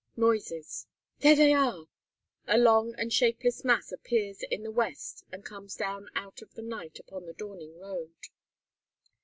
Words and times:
Noises; 0.15 0.87
"There 1.19 1.35
they 1.35 1.53
are!" 1.53 1.85
A 2.47 2.57
long 2.57 2.95
and 2.97 3.13
shapeless 3.13 3.63
mass 3.63 3.91
appears 3.91 4.41
in 4.49 4.63
the 4.63 4.71
west 4.71 5.23
and 5.31 5.45
comes 5.45 5.75
down 5.75 6.07
out 6.15 6.41
of 6.41 6.55
the 6.55 6.63
night 6.63 6.97
upon 6.99 7.27
the 7.27 7.33
dawning 7.33 7.77
road. 7.77 8.15